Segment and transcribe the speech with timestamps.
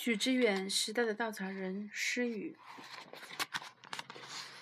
[0.00, 2.54] 许知远时代的稻草人诗语。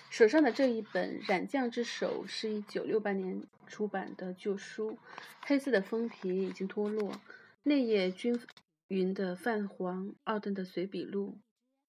[0.09, 4.97] 手上的这一本《染匠之手》是一九六八年出版的旧书，
[5.41, 7.21] 黑色的封皮已经脱落，
[7.61, 8.39] 内页均
[8.87, 10.15] 匀的泛黄。
[10.23, 11.37] 奥登的随笔录，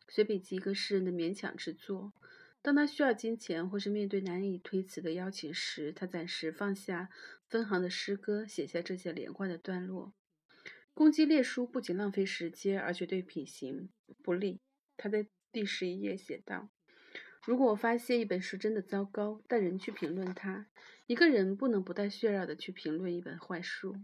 [0.08, 2.12] 随笔集，一个诗人的勉强之作。
[2.60, 7.08] 当他需要金钱，或是面对难以推辞的邀请时，他暂时放下
[7.48, 10.12] 分行的诗歌，写下这些连贯的段落。
[10.98, 13.88] 攻击列书不仅浪费时间，而且对品行
[14.20, 14.59] 不利。
[14.96, 16.70] 他在第十一页写道。
[17.46, 20.66] 如果我发现一本书真的糟糕，带人去评论它。
[21.06, 23.95] 一个人不能不带血肉的去评论一本坏书。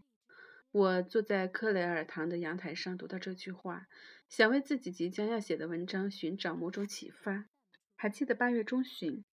[0.70, 3.88] 我坐在克雷尔堂的阳台上，读到这句话，
[4.28, 7.46] 想为自己即将要写的文章寻找某种启发。
[7.96, 9.24] 还记得八月中旬，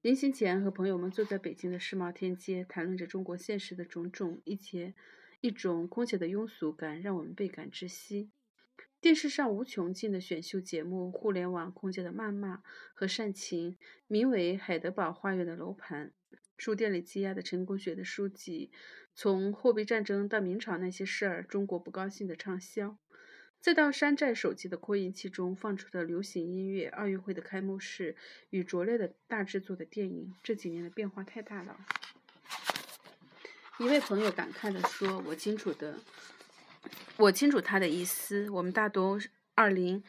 [0.00, 4.94] 临行前和朋友们坐在北京的世贸天阶，谈论着中国现实的种种，一些
[5.42, 8.30] 一种空前的庸俗感让我们倍感窒息。
[9.00, 12.62] 电视上无穷尽的选秀节目，互联网空间的谩骂
[12.94, 13.76] 和煽情，
[14.06, 16.12] 名为海德堡花园的楼盘，
[16.56, 18.70] 书店里积压的成功学的书籍，
[19.16, 22.96] 从货币战争到明朝那些事儿，中国不高兴的畅销，
[23.58, 28.14] 再到山寨手机的扩音器中放出的流行音乐，奥运会的开幕式
[28.50, 31.84] 与拙劣的大制作的电影，这几年的变化太大了。
[33.82, 35.98] 一位朋友感慨地说：“我清楚的。”
[37.18, 38.48] 我清楚他的意思。
[38.50, 39.18] 我们大多
[39.54, 40.04] 二零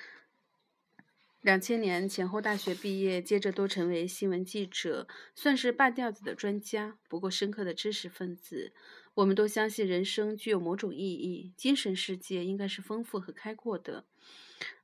[1.41, 8.73] 两千年前后大学毕业，接着都成为新闻记者，算是半吊子的专家，不过深刻的知识分子。
[9.15, 14.05] 我们都相信人生具有某种意义，精神世界应该是丰富和开阔的，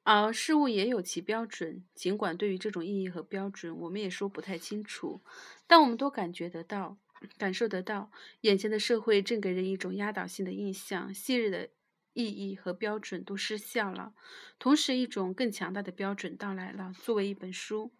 [0.04, 1.84] 而事物也有其标准。
[1.94, 5.22] 尽管对于这种意义和标准，我们也说不太清楚，
[5.67, 6.98] 但我们都感觉得到、
[7.38, 11.70] 感受得到，眼前的社会正给人一种压倒性的印象，昔日的。
[12.14, 14.14] 意义和标准都失效了，
[14.58, 16.92] 同时一种更强大的标准到来了。
[17.00, 17.94] 作为一本书，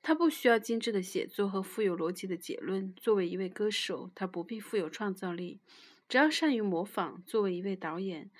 [0.00, 5.60] 它不需要精致的写作和富有逻辑的结论；作为一位歌手，他不必富有创造力，
[6.08, 8.30] 只要善于模仿；作为一位导演，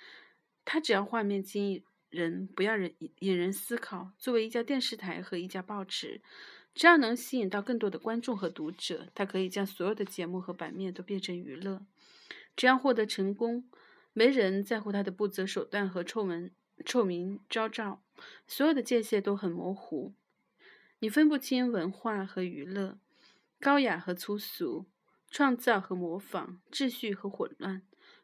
[0.63, 6.21] 他只要画面惊人，不要人引人思考；作为一家电视台和一家报纸，
[6.75, 11.83] 只要能吸引到更多的观众和读者，他可以将所有的节目和版面都变成娱乐。
[12.55, 13.67] 只要获得成功。
[14.17, 16.49] 没人在乎他的不择手段和臭闻
[16.85, 18.01] 臭名昭昭，
[18.47, 20.13] 所有的界限都很模糊，
[20.99, 22.97] 你分不清文化和娱乐，
[23.59, 24.85] 高雅和粗俗，
[25.29, 27.81] 创造和模仿，秩序和混乱，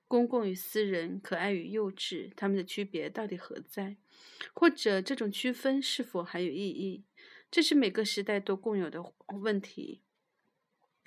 [0.08, 3.98] 公共与私人，可爱与幼稚，他们的区别到底何在？
[4.54, 7.04] 或者这种区分是否还有意义？
[7.52, 10.02] 这是每个时代都共有的问题，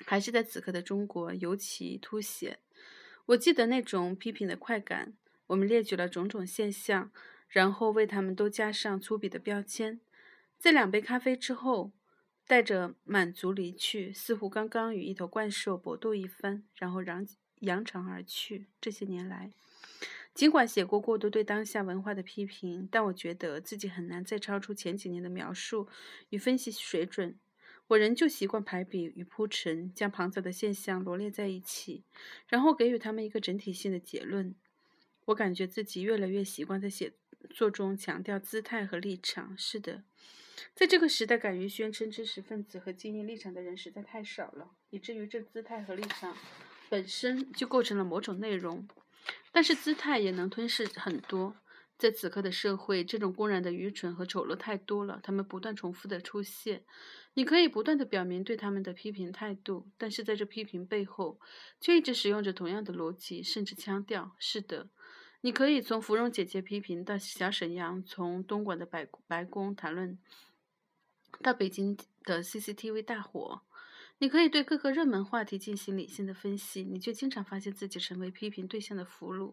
[0.04, 2.58] 还是在此刻的中国尤其凸显？
[3.24, 5.14] 我记得那种批评的快感。
[5.46, 7.10] 我们列举了种种现象，
[7.48, 10.00] 然后为他们都加上粗鄙的标签。
[10.58, 11.92] 在两杯咖啡之后，
[12.46, 17.26] 带着满足离去，似乎刚刚与一头怪兽搏斗一番，然后扬
[17.60, 18.66] 扬长而去。
[18.80, 19.52] 这些年来，
[20.34, 25.88] 尽管写过过多对当下文化的批评，但我觉得自己很难再超出前几年的描述
[26.30, 27.38] 与分析水准。
[27.88, 32.02] 我仍旧习惯排比与铺陈，将庞杂的现象罗列在一起，
[32.48, 34.54] 然后给予他们一个整体性的结论。
[35.26, 37.12] 我感觉自己越来越习惯在写
[37.50, 39.56] 作中强调姿态和立场。
[39.56, 40.02] 是的，
[40.74, 46.36] 在这个时代，敢于宣称知识分子和精英立场的人实在太少了，以至于这姿态和立场
[46.88, 48.88] 本身就构成了某种内容。
[49.52, 51.56] 但是姿态也能吞噬很多。
[51.96, 56.84] 在此刻的社会，这种公然的愚蠢和丑陋太多了，他们不断重复的出现。
[57.34, 61.40] 你可以不断的表明对他们的批评态度，但是在这批评背后，
[61.80, 64.34] 却一直使用着同样的逻辑，甚至腔调。
[64.40, 64.88] 是的，
[65.42, 70.18] 你可以从芙蓉姐姐批评到小沈阳，从东莞的白白宫谈论
[71.40, 73.62] 到北京的 CCTV 大火。
[74.24, 79.52] 你可以对各个热门话题进行理性的分析，你却经常发现自己成为批评对象的俘虏。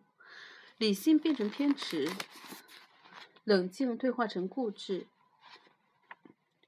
[0.77, 2.09] 理性变成偏执，
[3.43, 5.07] 冷静退化成固执，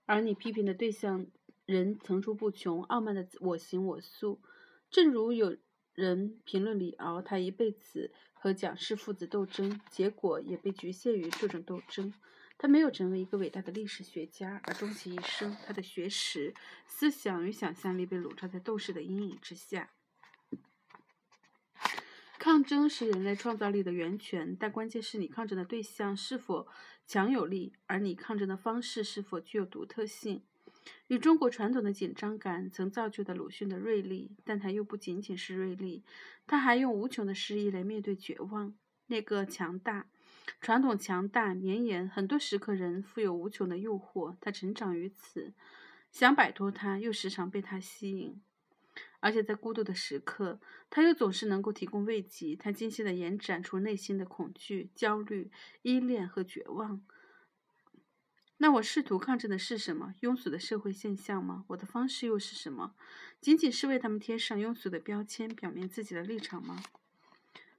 [0.05, 1.27] 而你批评的对象
[1.65, 4.41] 人层出不穷，傲慢的我行我素。
[4.89, 5.56] 正如有
[5.94, 12.13] 人评论李敖，他一辈子和蒋氏父子斗争，结果也被局限于这种斗争。
[12.63, 16.54] 他没有成为一个伟大的历史学家，而终其一生，他的学识、
[16.88, 19.89] 思想与想象力被笼罩在斗士的阴影之下。
[22.39, 26.65] 抗争是人类创造力的源泉，但关键是你抗争的对象是否
[27.06, 30.42] 强有力，而你抗争的方式是否具有独特性。
[31.07, 36.06] 与中国传统的紧张感曾造就的鲁迅的锐利，但他又不仅仅是锐利，
[36.48, 38.74] 他还用无穷的诗意来面对绝望。
[39.07, 40.07] 那个强大、
[40.62, 45.54] 传统强大绵延，很多时刻人富有无穷的诱惑，他成长于此，
[46.12, 48.42] 想摆脱他，又时常被他吸引。
[49.19, 50.60] 而且在孤独的时刻，
[50.90, 52.57] 他又总是能够提供慰藉。
[52.57, 55.50] 他精细地延展出内心的恐惧、焦虑、
[55.81, 57.01] 依恋和绝望。
[58.57, 60.13] 那我试图抗争的是什么？
[60.22, 61.63] 庸俗的社会现象吗？
[61.69, 62.95] 我的方式又是什么？
[63.40, 66.84] 仅仅是为他们贴上庸俗的标签，表明自己的立场吗？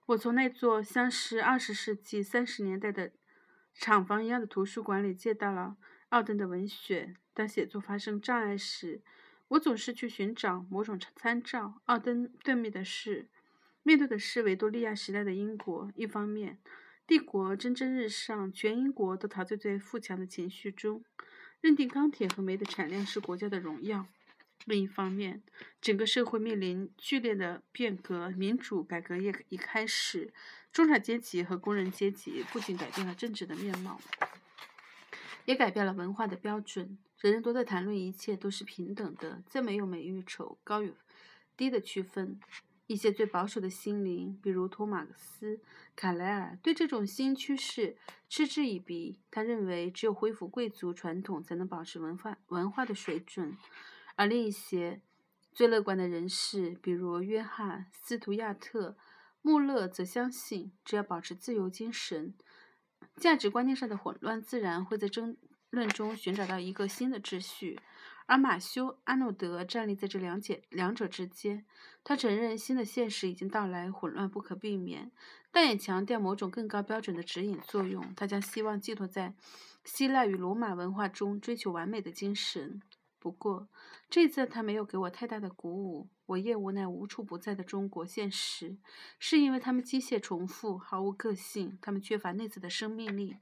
[0.07, 3.13] 我从那座像是二十世纪三十年代的
[3.73, 5.79] 厂房一样的图书馆里借到了
[6.11, 7.15] 奥登的文学。
[7.33, 9.03] 当写作发生障碍时，
[9.49, 11.81] 我总是去寻找某种参照。
[11.87, 13.31] 奥登对面的是，
[13.83, 15.91] 面对的是维多利亚时代的英国。
[15.97, 16.59] 一方面，
[17.07, 21.03] 帝国蒸蒸日上，全英国都陶醉在富强的情绪中，
[21.63, 24.05] 认定钢铁和煤的产量是国家的荣耀；
[24.65, 25.43] 另一方面，
[25.81, 30.33] 整个社会面临剧烈的变革，民主改革也已开始。
[30.73, 34.01] 中产阶级和工人阶级不仅改变了政治的面貌，
[35.45, 36.99] 也改变了文化的标准。
[37.21, 40.93] 人人都在谈论一切都是平等的，再没有美与丑、高与
[41.57, 42.41] 低的区分。
[42.87, 45.57] 一些最保守的心灵，比如托马斯·
[45.97, 47.97] 卡莱尔，对这种新趋势
[48.29, 49.17] 嗤之以鼻。
[49.31, 53.57] 他认为，只有恢复贵族传统，才能保持文化文化的水准。
[54.17, 55.01] 而另一些
[55.53, 58.91] 最乐观的人士，比如约翰·斯图亚特·
[59.43, 62.35] 穆勒，则相信，只要保持自由精神，
[63.17, 65.37] 价值观念上的混乱自然会在争。
[65.71, 67.81] 论中寻找到一个新的秩序，
[68.27, 71.67] 而马修·阿诺德站立在这两解两者之间。
[72.05, 75.11] 他承认新的现实已经到来，混乱不可避免，
[75.51, 78.15] 但也强调某种更高标准的指引作用。
[78.15, 79.35] 他将希望寄托在
[79.85, 82.81] 希腊与罗马文化中追求完美的精神。
[83.25, 83.71] 不过，
[84.11, 86.11] 这次他没有给我太大的鼓舞。
[86.27, 88.77] 我厌恶那无处不在的中国现实，
[89.19, 93.39] 是因为他们机械重复，毫无个性，他们缺乏内在的生命力。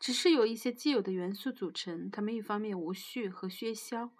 [0.00, 4.10] 只是有一些既有的元素组成，他们一方面无序和喧嚣，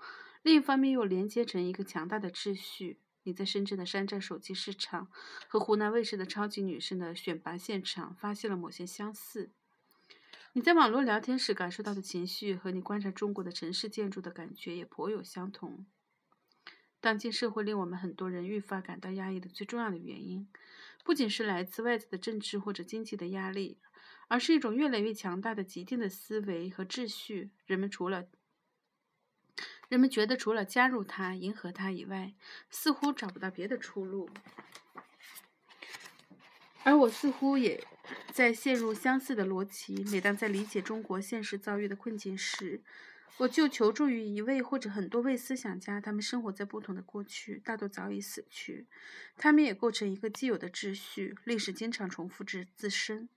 [0.42, 3.00] 另一方面又连接成一个强大的秩序。
[3.24, 5.08] 你在深圳的山寨手机市场
[5.48, 9.50] 和湖南卫视的超级女声的选拔现场发现了某些相似。
[10.56, 15.84] 你在网络聊天时感受到的情绪和你观察中国的城市建筑的感觉也颇有相同。
[17.00, 20.48] 当今社会令我们很多人愈发感到压抑的最重要的原因，
[21.04, 23.78] 不仅是来自外在的政治或者经济的压力。
[24.26, 27.50] 而是一种越来越强大的既定的思维和秩序。
[27.66, 28.24] 人们除了
[29.88, 32.32] 人们觉得除了加入它、迎合它以外，
[32.70, 34.30] 似乎找不到别的出路。
[36.84, 37.82] 而我似乎也
[38.30, 40.04] 在陷入相似的逻辑。
[40.12, 42.82] 每当在理解中国现实遭遇的困境时，
[43.38, 46.00] 我就求助于一位或者很多位思想家。
[46.00, 48.86] 他们生活在不同的过去，大多早已死去。
[49.36, 51.34] 他们也构成一个既有的秩序。
[51.44, 53.28] 历史经常重复着自身。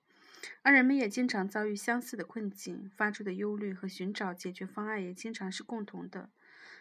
[0.61, 6.29] 而人们也经常遭遇相似的困境，发出的忧虑和寻找解决方案也经常是共同的。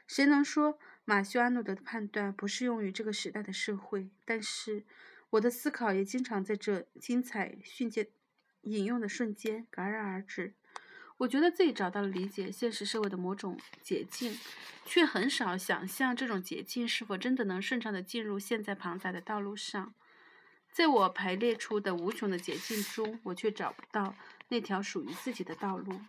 [0.06, 4.10] 谁能说马修·阿诺德的判断不适用于这个时代的社会？
[4.24, 4.84] 但是
[5.30, 8.06] 我的思考也经常在这精彩瞬间
[8.62, 10.54] 引用的瞬间戛然而止。
[11.18, 14.38] 我觉得自己找到了理解现实社会的某种捷径，
[14.84, 19.94] 却很少想象这种捷径是否真的能顺畅地进入现在庞杂的道路上。
[20.70, 24.14] 在我排列出的无穷的捷径中，我却找不到
[24.48, 26.00] 那条属于自己的道路。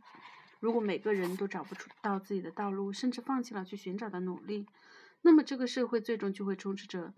[0.59, 4.67] 如果每个人都找不出到自己的道路，甚至放弃了去寻找的努力，
[5.21, 7.13] 那么这个社会最终就会充斥着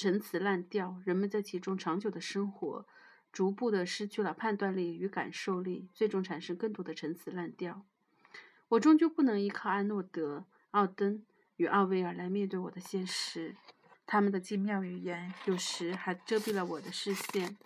[0.00, 2.86] 陈词滥调，人们在其中长久的生活，
[3.30, 7.84] 逐步的失去了判断力与感受力，最终产生更多的陈词滥调。
[8.68, 11.22] 我终究不能依靠安诺德、奥登
[11.56, 13.54] 与奥威尔来面对我的现实。
[14.06, 17.58] 他们的精妙语言有时还遮蔽了我的视线，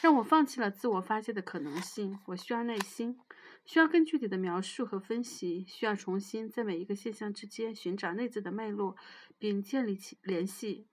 [0.00, 2.18] 让我放弃了自我发泄的可能性。
[2.24, 3.18] 我需要耐心，
[3.66, 8.96] 需要更具体的描述和分析，需要重新在每一个现象之间寻找内在的脉络，
[9.38, 10.86] 并建立起联系。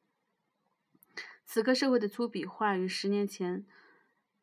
[1.45, 3.65] 此刻社会的粗鄙化与十年前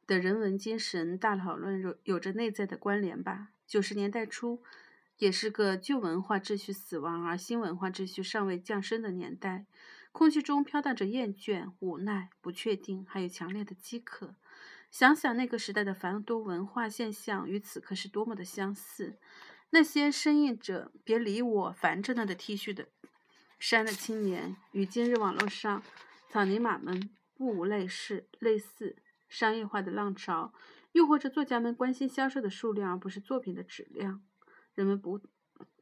[0.06, 3.48] 的人文精神大讨论有有着内在的关联吧？
[3.66, 4.62] 九十年代初，
[5.18, 9.66] 也是个旧文化秩序死亡而新文化秩序尚未降生的年代。
[10.12, 14.34] 空气中飘荡着厌倦、无奈、不确定，还有强烈的饥渴。
[14.90, 19.18] 想想那个时代的繁多文化现象与此刻是多么的相似。
[19.70, 22.88] 那些深印着“别理我，烦着呢”的 T 恤的
[23.60, 25.80] 衫的青年，与今日网络上
[26.30, 28.28] 草泥马们不无类似。
[28.38, 28.96] 类似
[29.28, 30.54] 商业化的浪潮，
[30.92, 34.22] 又或者作家们关心销售的数量，而不是作品的质量。
[34.76, 35.20] 人们不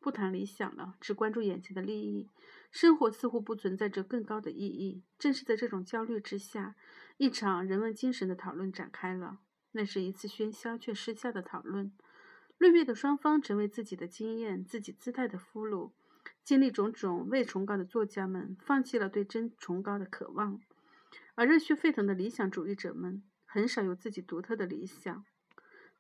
[0.01, 2.31] 不谈理想了，只关注眼前的利益。
[2.71, 5.03] 生活似乎不存在着更高的意义。
[5.19, 6.75] 正是在这种焦虑之下，
[7.19, 9.41] 一场人文精神的讨论展开了。
[9.73, 11.93] 那是一次喧嚣却失效的讨论。
[12.57, 15.93] 论辩的双方成为自己的经验、自己姿态的俘虏。
[16.49, 20.59] 经历种种未崇高的作家们，放弃了对真崇高的渴望，
[21.35, 25.27] 而热血沸腾的理想主义者们，很少有自己独特的理想。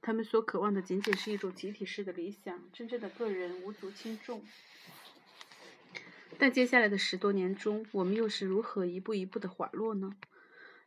[0.00, 4.42] 他们所渴望的仅仅是一种集体式的理想，真正的个人无足轻重。
[6.38, 10.12] 但接下来的十多年中，我们又是如何一步一步的滑落呢？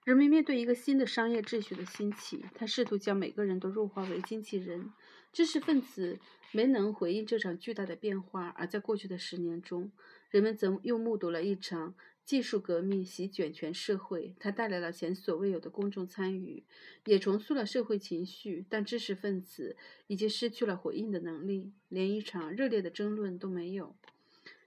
[0.03, 4.91] 人们面对一个新的商业秩序的兴起，他试图将每个人都弱化为经纪人。
[5.31, 6.19] 知识分子
[6.51, 9.91] 没能回应这场巨大的变化，而在过去的十年中，
[10.29, 11.95] 人们则又目睹了一场
[12.25, 14.35] 技术革命席卷全社会。
[14.39, 16.65] 它带来了前所未有的公众参与，
[17.05, 18.65] 也重塑了社会情绪。
[18.69, 23.95] 但知识分子已经失去了回应的能力，连一场热烈的争论都没有。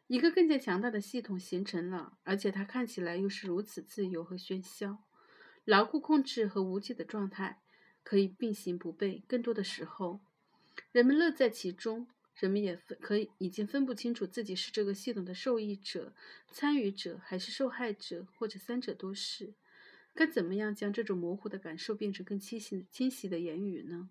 [0.06, 5.04] 一个更加强大的系统形成了，而且它看起来又是如此自由和喧嚣。
[5.66, 7.60] 牢固控制和无解的状态
[8.02, 9.22] 可以并行不悖。
[9.26, 10.20] 更多的时候，
[10.94, 12.06] 人们乐在其中。
[12.36, 16.12] 人们也分可以已经分不清楚自己是这个系统的受益者、
[16.50, 19.54] 参与者，还是受害者，或者三者都是。
[20.14, 24.08] 该怎么样将这种模糊的感受变成更清晰、清晰的言语呢？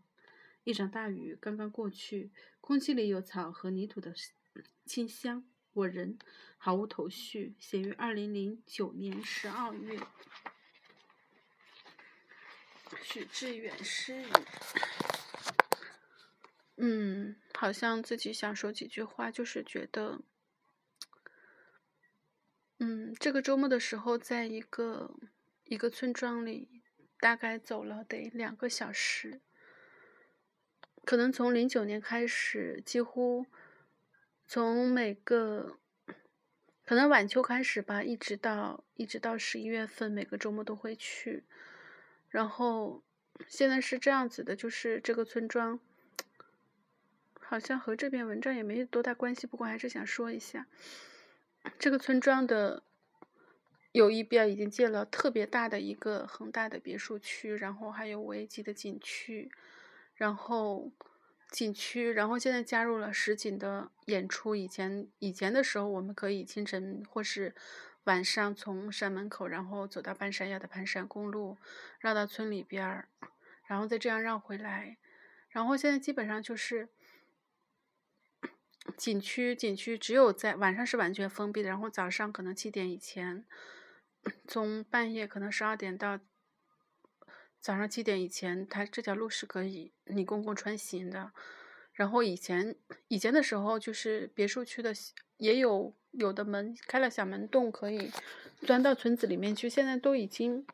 [0.63, 4.13] 一场大雨刚刚过去，空气里有草和泥土的
[4.85, 5.45] 清香。
[5.73, 6.17] 我人
[6.57, 7.55] 毫无头绪。
[7.59, 9.99] 写于二零零九年十二月。
[13.01, 14.27] 许志远诗语。
[16.77, 20.21] 嗯，好像自己想说几句话，就是觉得，
[22.79, 25.15] 嗯，这个周末的时候，在一个
[25.65, 26.81] 一个村庄里，
[27.19, 29.41] 大概走了得两个小时。
[31.05, 33.45] 可能从零九年开始，几乎。
[34.45, 35.79] 从每个
[36.85, 41.43] 可能晚秋开始吧，一直到一直到十一月份，每个周末都会去。
[42.29, 43.01] 然后
[43.47, 45.79] 现在是这样子的，就是这个村庄
[47.53, 50.65] 好像和这篇文章也没多大关系，不过还是想说一下，
[51.77, 52.81] 这个村庄的
[53.91, 59.51] 有一边已经建了特别大的一个恒大的别墅区，然后还有五 A 级的景区，
[60.15, 60.91] 然后。
[61.51, 64.55] 景区，然后现在加入了实景的演出。
[64.55, 67.53] 以前以前的时候，我们可以清晨或是
[68.05, 71.59] 晚上从山门口，然后走到半山腰的盘山公路，
[71.99, 73.07] 绕到村里边儿，
[73.67, 74.97] 然后再这样绕回来。
[75.49, 76.89] 然后现在基本上就是
[78.97, 83.45] 景区，景区只有在晚上是完全封闭的，然后早上可能七点以前，
[84.47, 86.19] 从半夜可能十二点到。
[87.59, 91.31] 早上七点以前，它这条路是可以你公共穿行的。
[91.93, 92.75] 然后以前
[93.07, 94.91] 以前的时候，就是别墅区的
[95.37, 98.11] 也有有的门开了小门洞，可以
[98.63, 99.69] 钻到村子里面去。
[99.69, 100.67] 现在都已经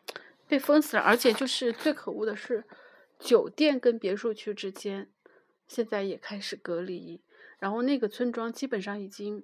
[0.47, 2.63] 被封死了，而且就是最可恶的是，
[3.19, 5.11] 酒店跟别墅区之间
[5.67, 7.21] 现在也开始隔离。
[7.59, 9.43] 然后那个村庄基本上已经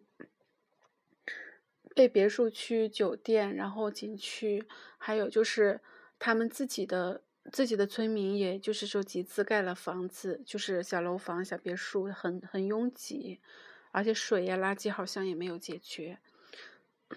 [1.93, 4.65] 被别墅区、酒店，然后景区，
[4.98, 5.79] 还有就是
[6.17, 7.22] 他们自己的。
[7.51, 13.39] 自己的村民，也就是说，集资盖了房子，就是小楼房、小别墅，很很拥挤，
[13.91, 16.17] 而且水呀、垃圾好像也没有解决。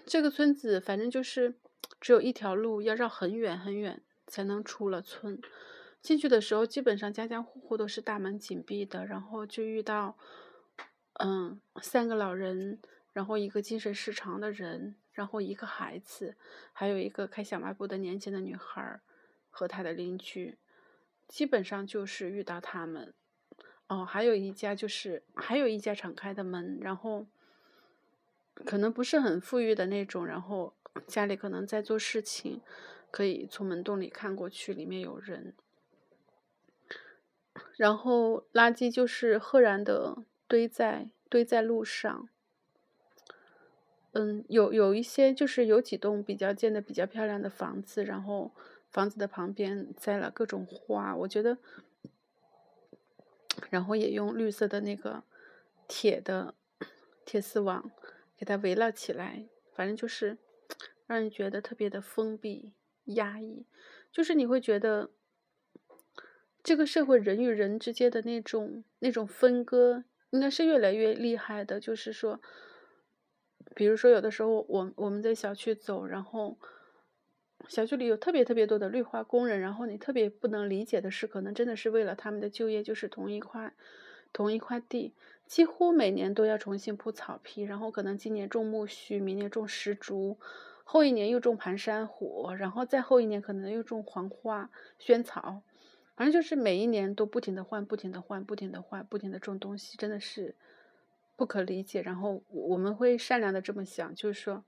[0.05, 1.55] 这个村子反正就是
[1.99, 5.41] 只有一条路，要绕很远很远才能出了村。
[5.99, 10.15] 进去的时候，基本上家家户户都是大门紧闭的，然后就遇到，
[11.19, 12.79] 嗯，三个老人，
[13.13, 16.35] 然后一个精神失常的人，然后一个孩子，
[16.73, 19.01] 还有一个开小卖部的年轻的女孩儿。
[19.51, 20.57] 和他的邻居，
[21.27, 23.13] 基本上就是遇到他们。
[23.87, 27.25] 哦，还有一家就是还有一家敞开的门，然后
[28.53, 30.75] 可能不是很富裕的那种，然后
[31.07, 32.61] 家里可能在做事情，
[33.09, 35.55] 可以从门洞里看过去，里面有人。
[37.75, 42.27] 然后垃圾就是赫然的堆在堆在路上。
[44.11, 48.51] 嗯，有有一些就是有几栋比较建的比较漂亮的房子，然后。
[48.91, 51.59] 房子的旁边栽了各种花，我觉得，
[53.69, 55.23] 然后也用绿色的那个
[55.87, 56.55] 铁的
[57.23, 57.91] 铁丝网
[58.35, 60.39] 给它围了起来，反正就是
[61.05, 62.71] 让人觉得特别的封闭
[63.05, 63.63] 压抑，
[64.11, 65.11] 就是你会觉得
[66.63, 72.39] 这个社会人与人之间的那种那种分割应该是越来越厉害的，就是说，
[73.75, 76.57] 比如说有的时候我我们在小区走，然后。
[77.67, 83.73] 小区里有特别特别多的绿化工人，然后你特别不能理解的是，可能真的是为了他们的就业，就是同一块
[84.31, 85.13] 同一块地，
[85.45, 90.39] 几乎每年都要重新铺草皮，然后可能今年种苜蓿，明年种石竹，
[90.85, 95.61] 后一年又种盘山虎，然后再后一年可能又种黄花、萱草，
[96.19, 100.53] 反正就是每一年都不停的换，不停的换，不停的换，不停的种东西，真的是
[101.37, 102.01] 不可理解。
[102.01, 104.65] 然后我们会善良的这么想，就是说，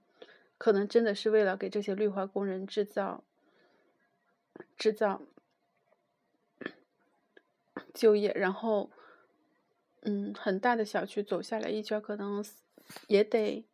[0.58, 3.26] 可能真的是为了给这些绿化工人制造
[4.78, 5.24] 制造
[7.94, 8.32] 就业。
[8.34, 8.90] 然后，
[10.04, 12.42] 嗯，很大的小区走下来一圈，可能
[13.08, 13.68] 也得，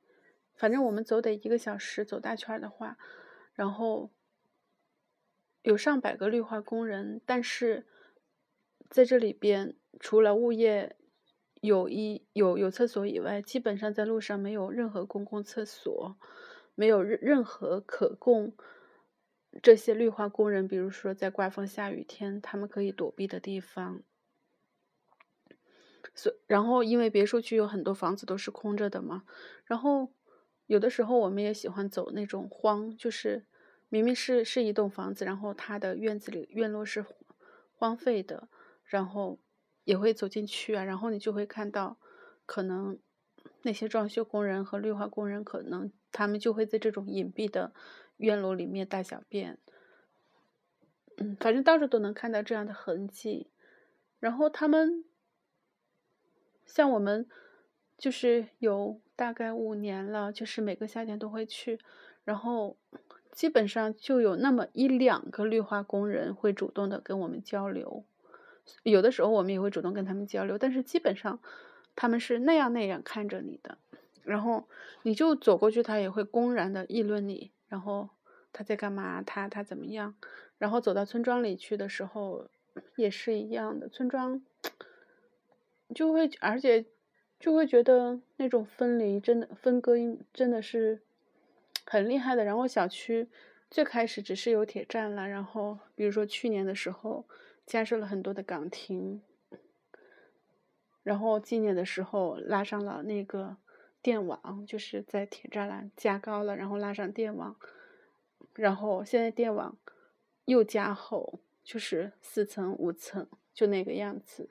[0.56, 2.98] 反正我们走得一个小时，走大圈的话，
[3.54, 4.10] 然后。
[5.68, 7.86] 有上百个绿化工人，但是
[8.90, 10.96] 在这里边，除了物业
[11.60, 16.18] 有一有有厕所以外，基本上在路上没有任何公共厕所，
[16.74, 18.56] 没有任任何可供
[19.62, 24.02] 这些绿化工人，比如说在刮风下雨天，他们可以躲避的地方。
[26.16, 29.26] 所然后，因为别墅区有很多房子都是空着的嘛，
[29.66, 30.14] 然后
[30.66, 33.48] 有的时候我们也喜欢走那种荒，就是。
[33.90, 37.06] 明明是是一栋房子，然后它的院子里院落是
[37.74, 38.50] 荒废的，
[38.84, 39.40] 然后
[39.86, 41.98] 也会走进去啊，然后你就会看到，
[42.46, 43.00] 可能
[43.62, 47.74] 那些装修工人和绿化工人，可能他们就会在这种隐蔽的
[48.18, 49.58] 院落里面大小便，
[51.16, 53.50] 嗯，反正到处都能看到这样的痕迹。
[54.20, 55.06] 然后他们
[56.66, 57.26] 像我们，
[57.98, 61.80] 就是有大概五年了，就是每个夏天都会去，
[62.26, 62.78] 然后。
[63.38, 68.04] 基本上就有那么一两个绿化工人会主动的跟我们交流，
[68.82, 71.40] 有的时候我们也会主动跟他们交流，但是基本上
[71.96, 73.78] 他们是那样那样看着你的，
[74.24, 74.68] 然后
[75.04, 78.10] 你就走过去，他也会公然的议论你，然后
[78.52, 80.16] 他在干嘛，他他怎么样，
[80.58, 82.50] 然后走到村庄里去的时候
[82.96, 84.42] 也是一样的，村庄
[85.94, 86.88] 就会而且
[87.40, 89.94] 就会觉得那种分离真的分割
[90.34, 91.04] 真的是。
[91.90, 93.30] 很厉害的，然后小区
[93.72, 97.26] 最开始只是有铁栅栏，然后比如说去年的时候
[97.66, 99.22] 加设了很多的岗亭，
[101.02, 103.56] 然后今年的时候拉上了那个
[104.02, 107.56] 电网，就是在铁栅栏加高了，然后拉上电网，
[108.54, 109.78] 然后现在电网
[110.44, 114.50] 又加厚，就是四层五层就那个样子。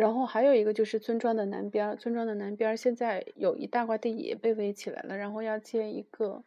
[0.00, 6.42] 然后还有一个就是村庄的南边，村庄的南边现在有一大块地也被围起来了，然后要建一个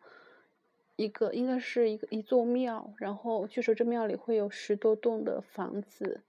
[0.96, 6.22] 一个应该是一个一座庙，然后据说这庙里会有十多栋的房子，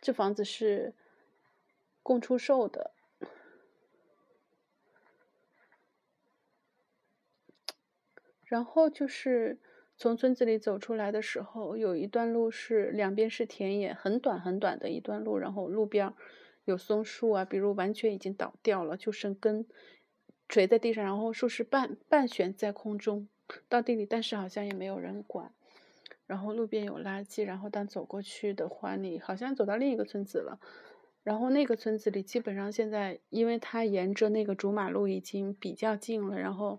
[0.00, 0.94] 这房子是
[2.04, 2.92] 供出售的。
[8.44, 9.58] 然后就是。
[9.98, 15.36] 从村子里走出来的时候，有一段路是两边是田野，很短很短的一段路。
[15.36, 16.14] 然后路边
[16.64, 19.66] 有松树啊，比如完全已经倒掉了，就剩根
[20.48, 23.26] 垂在地上，然后树是半半悬在空中
[23.68, 25.52] 到地里，但是好像也没有人管。
[26.28, 30.60] 然后路边有垃圾，然后当走过去的话，你好像走到另一个村子了。
[31.24, 36.78] 然后那个村子里基本上现在，因为它沿着那个主马路已经比较近了，然后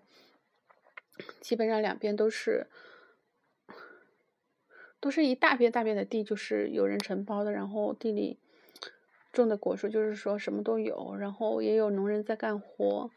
[1.42, 2.68] 基本上两边都是。
[5.00, 8.38] 都是一大片大片的地，就是有人承包的，然后地里
[9.32, 13.10] 种的果树，就是说什么都有，然后也有农人在干活，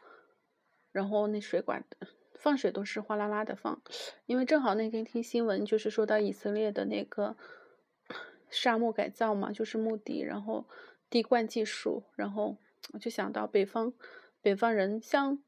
[0.91, 1.85] 然后那水管
[2.33, 3.81] 放水都是哗啦啦的放，
[4.25, 7.35] 因为正好那天听新闻，就是说到以色列的那个
[8.49, 10.65] 沙漠改造嘛，就是墓地，然后
[11.09, 12.57] 滴灌技术，然后
[12.93, 13.93] 我就想到北方
[14.41, 15.43] 北方人像。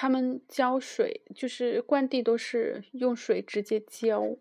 [0.00, 4.36] 他们浇水就是灌地都是用水直接浇。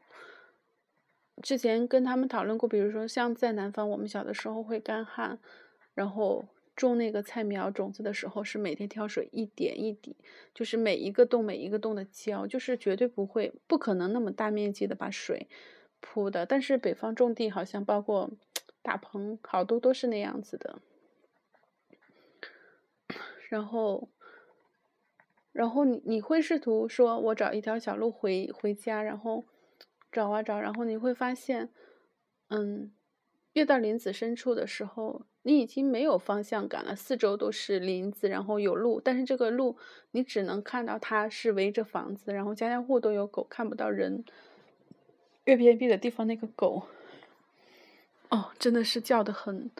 [1.41, 5.39] 之前跟他们讨论过，比如说像在南方，我们小的时候会干旱，
[5.95, 10.15] 然后种那个菜苗种子的时候是每天挑水一点一滴，
[10.53, 15.47] 就是每一个洞每一个洞的浇，就是绝对不会不可能那么大面积的把水
[15.99, 16.45] 铺的。
[16.45, 18.29] 但是北方种地好像包括
[18.83, 20.77] 大棚，好多都是那样子的，
[23.49, 24.07] 然后。
[25.57, 29.43] 然后你你会试图说，我找一条小路回回家，然后
[30.11, 31.69] 找啊找，然后你会发现，
[32.49, 32.91] 嗯，
[33.53, 39.75] 越到林子深处的时候，你已经没有方向感了，四周都是林子，然后有路，但是这个路
[40.11, 44.23] 你只能看到它是围着房子，然后家家户户都有狗，看不到人。
[45.45, 46.83] 越偏僻的地方，那个狗，
[48.29, 49.71] 哦，真的是叫的很，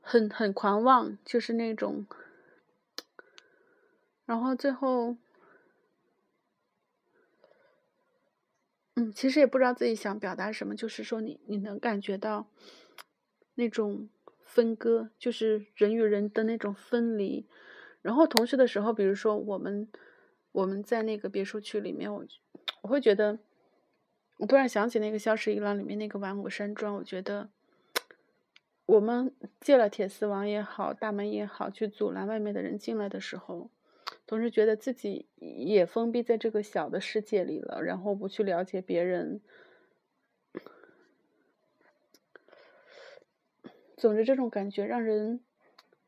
[0.00, 2.06] 很很狂妄，就是那种。
[4.26, 5.16] 然后最后，
[8.94, 12.48] 嗯，其实也不知道自己想表达什么，就是说你你能感觉到
[13.54, 14.08] 那种
[14.42, 17.46] 分割，就是人与人的那种分离。
[18.02, 19.88] 然后同时的时候，比如说我们
[20.52, 22.26] 我们在那个别墅区里面，我
[22.82, 23.38] 我会觉得
[24.38, 27.48] 我突然想起那个《消失一郎》里面那个玩偶山庄，我觉得
[28.86, 33.70] 我们借了铁丝网也好，大门也好，去阻拦外面的人进来的时候，
[34.26, 39.40] 总是觉得自己也封闭在这个小的世界里了，然后不去了解别人。
[43.96, 45.40] 总之，这种感觉让人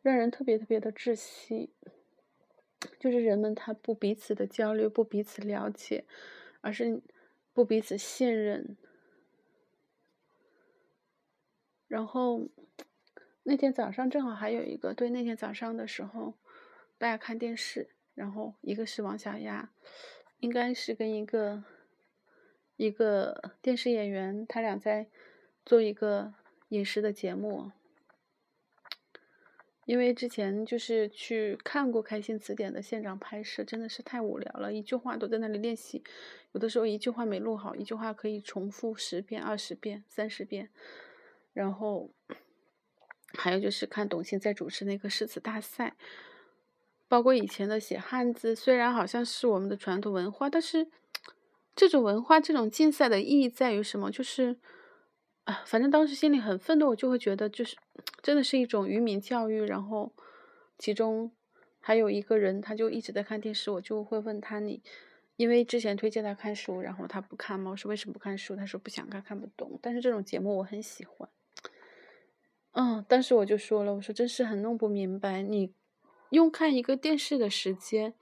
[0.02, 1.70] 让人特别特别的窒息。
[3.00, 6.04] 就是人们他不彼此的交流，不彼此了解，
[6.61, 7.02] 而是
[7.52, 8.76] 不彼此信任。
[11.88, 12.48] 然后
[13.42, 16.35] 那天早上正好还有一个对，那天早上的时候，
[16.98, 19.70] 大家看电视，然后一个是王小丫，
[20.40, 21.62] 应该是跟一个
[22.76, 25.07] 一个电视演员，他俩在
[25.64, 26.35] 做一个
[26.70, 27.70] 饮食的节目。
[29.87, 36.02] 因为之前就是去看过《开心词典》的现场拍摄，真的是太无聊了，一句话都在那里练习，
[36.52, 40.68] 有的时候一句话没录好，一句话可以重复十遍、二十遍、三十遍。
[41.54, 42.11] 然后
[43.33, 45.96] 还有就是看董卿在主持那个诗词大赛，
[47.09, 50.87] 包括以前的写汉字，虽然好像是我们的传统文化，但是
[51.75, 54.11] 这种文化、这种竞赛的意义在于什么？
[54.11, 54.59] 就是。
[55.44, 57.75] 啊，反正当时心里很愤怒，我就会觉得，就是
[58.21, 59.62] 真的是一种愚民教育。
[59.62, 60.12] 然后，
[60.79, 61.33] 其中
[61.81, 64.83] 还有一个人，他就一直在看电视，我就会问他你，
[65.37, 68.55] 因为之前推荐他看书，然后他不看嘛，我说为什么不看书？
[68.55, 69.79] 他说不想看，看不懂。
[69.81, 71.27] 但是这种节目我很喜欢。
[72.73, 75.73] 嗯，当时我就说了，我说真是很弄不明白，你
[76.31, 78.14] 用看一个电视的时间，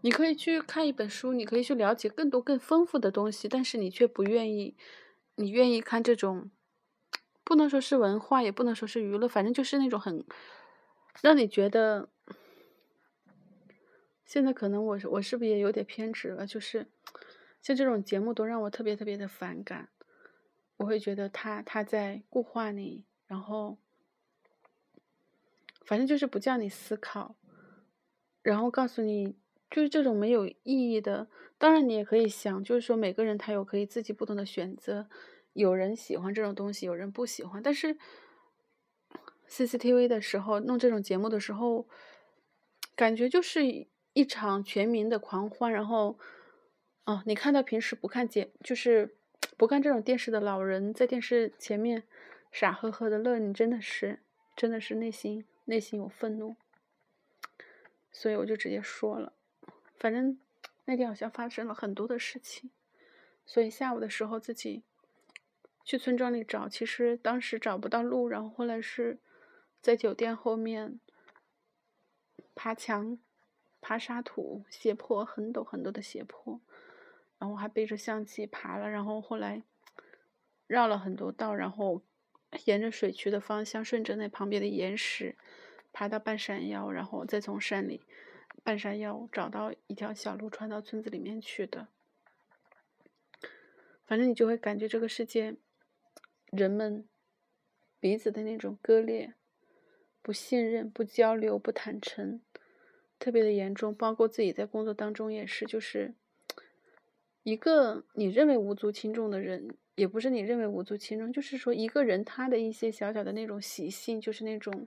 [0.00, 4.76] 你可以去看一本书，你可以去了解更多更丰富的东西，但是你却不愿意，
[5.36, 6.50] 你愿意看这种。
[7.44, 10.24] 不能说是文化，也不能说是娱乐，反正就是那种很
[11.22, 12.08] 让你觉得，
[14.24, 16.44] 现在可能我我是不是也有点偏执了？
[16.44, 16.88] 就是
[17.62, 19.90] 像这种节目都让我特别特别的反感。
[20.78, 23.78] 我会觉得他他在固化你，然后
[25.86, 27.36] 反正就是不叫你思考，
[28.42, 29.36] 然后告诉你
[29.70, 31.28] 就是这种没有意义的。
[31.58, 35.08] 当然你也可以想，就是说每个人他有可以自己不同的选择。
[35.54, 37.62] 有人喜欢这种东西，有人不喜欢。
[37.62, 37.96] 但是
[39.48, 41.88] CCTV 的时候弄这种节目的时候，
[42.94, 45.72] 感觉就是一场全民的狂欢。
[45.72, 46.18] 然后，
[47.06, 49.16] 哦，你看到平时不看节，就是
[49.56, 52.02] 不看这种电视的老人在电视前面
[52.52, 54.20] 傻呵呵的乐，你真的是，
[54.54, 56.56] 真的是内心内心有愤怒。
[58.10, 59.34] 所以我就直接说了，
[59.98, 60.40] 反正
[60.86, 62.70] 那天好像发生了很多的事情，
[63.44, 64.82] 所以下午的时候自己。
[65.84, 69.20] 去村庄里找，其实当时找不到路，然后后来是
[69.80, 70.98] 在酒店后面
[72.56, 73.16] 爬墙、
[73.80, 76.60] 爬沙土、斜坡，很陡很陡的斜坡，
[77.38, 79.62] 然后还背着相机爬了，然后后来
[80.66, 82.02] 绕了很多道，然后
[82.64, 85.36] 沿着水渠的方向，顺着那旁边的岩石
[85.92, 88.02] 爬到半山腰，然后再从山里
[88.62, 91.88] 半山腰找到一条小路穿到村子里面去的。
[94.06, 95.56] 反正你就会感觉这个世界。
[96.52, 97.06] 人们
[97.98, 99.34] 彼此的那种割裂、
[100.22, 102.40] 不信任、不交流、不坦诚，
[103.18, 103.92] 特别的严重。
[103.92, 106.14] 包括自己在工作当中也是，就是
[107.42, 114.86] 一个你认为无足轻重的人，也不是你认为无足轻重，就是说一个人他的一些小小的那种习性，就是那种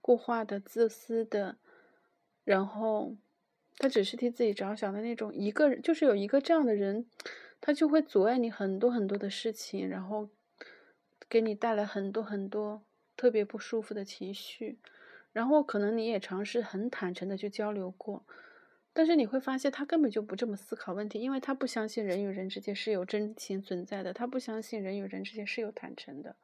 [0.00, 1.56] 固化的、自私的，
[2.42, 3.14] 然后
[3.78, 5.32] 他只是替自己着想的那种。
[5.32, 7.06] 一个人就是有一个这样的人，
[7.60, 10.28] 他就会阻碍你很多很多的事情，然后。
[11.28, 12.82] 给你带来很多很多
[13.16, 14.80] 特别不舒服的情绪，
[15.32, 18.24] 然后可能你也尝试很坦诚的去交流过，
[18.92, 26.36] 但是你会发现他根本就不这么思考问题，因为他不相信人与人之间是有真情存在的，他不相信人与人之间是有坦诚的，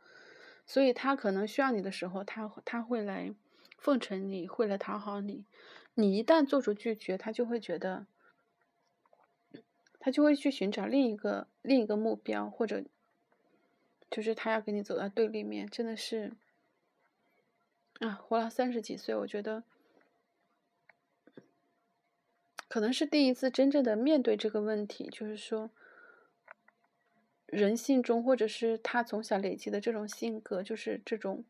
[0.67, 3.35] 所以他可能需要你的时候，他他会来
[3.79, 5.45] 奉承你，会来讨好你，
[5.95, 8.07] 你一旦做出拒绝，他就会觉得，
[9.99, 12.85] 他就会去寻找另一个另一个目标或者。
[14.09, 16.33] 就是他要跟你走到对立面，真的是
[17.99, 19.65] 啊，活了三十几岁，我觉得
[22.77, 25.71] 可能是第一次真正的面对这个问题，就是说
[27.47, 31.47] 人性中，或者是他从小累积的这种性格，就是这种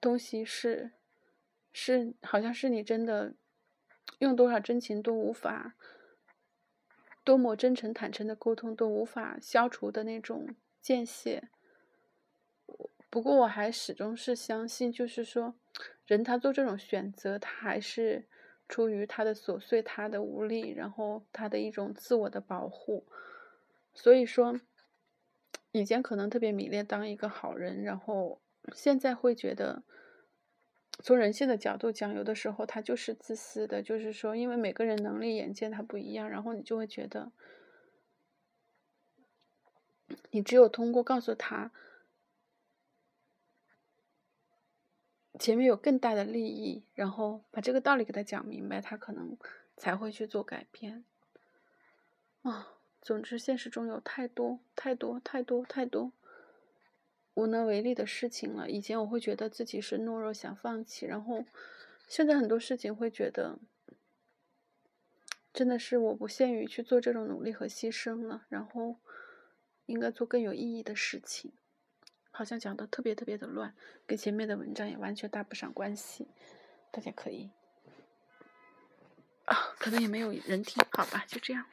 [0.00, 0.92] 东西是
[1.70, 3.34] 是，好像是你真的
[4.20, 5.74] 用多少真情都无法，
[7.22, 10.56] 多么真诚坦诚的沟通都无法消除的那种。
[10.80, 11.50] 间歇。
[13.10, 15.54] 不过我还始终是相信，就是说，
[16.06, 18.26] 人他做这种选择，他还是
[18.68, 23.06] 出于他的琐碎、他的无力，然后他的一种自我的保护。
[23.94, 24.60] 所以说，
[25.72, 28.40] 以前可能特别迷恋当一个好人，然后
[28.74, 29.82] 现在会觉得，
[31.00, 37.32] 从人性的角度讲，有的时候他就是自私的，就是说，因为每个人能力、眼界他不一样，然后你就会觉得，
[40.30, 41.72] 你只有通过告诉他。
[45.38, 49.36] 前面有更大的利益，然后把这个道理给他讲明白，他可能
[49.76, 51.04] 才会去做改变。
[52.42, 56.12] 啊，总之现实中有太多太多太多太多
[57.34, 58.68] 无能为力的事情了。
[58.68, 61.44] 以前我会觉得自己是懦弱，想放弃，然后
[62.08, 63.58] 现在很多事情会觉得，
[65.52, 68.96] 真的是我不限于去做这种努力和牺牲了，然后
[69.86, 71.52] 应该做更有意义的事情。
[72.38, 73.74] 好像讲的特别特别的乱，
[74.06, 76.28] 跟前面的文章也完全搭不上关系。
[76.92, 77.50] 大家可以
[79.44, 81.66] 啊，可能也没有人听，好吧，就这样。